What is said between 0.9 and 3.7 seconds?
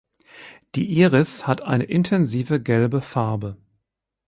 Iris hat eine intensive gelbe Farbe.